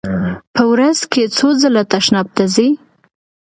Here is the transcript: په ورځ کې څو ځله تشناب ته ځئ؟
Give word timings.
په 0.55 0.63
ورځ 0.71 0.99
کې 1.11 1.23
څو 1.35 1.47
ځله 1.61 1.83
تشناب 1.91 2.27
ته 2.35 2.43
ځئ؟ 2.53 2.69